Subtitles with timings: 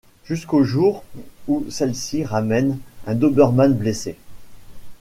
[0.25, 1.03] Jusqu'au jour
[1.47, 4.15] où celle-ci ramène un doberman blessé.